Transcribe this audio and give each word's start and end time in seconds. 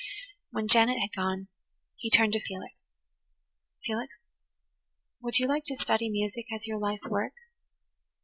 When 0.49 0.67
Janet 0.67 0.97
had 0.99 1.13
gone 1.15 1.47
he 1.97 2.09
turned 2.09 2.33
to 2.33 2.39
Felix. 2.39 2.73
"Felix, 3.85 4.11
would 5.21 5.37
you 5.37 5.47
like 5.47 5.63
to 5.65 5.75
study 5.75 6.09
music 6.09 6.47
as 6.51 6.65
your 6.65 6.79
life 6.79 7.01
work?" 7.07 7.33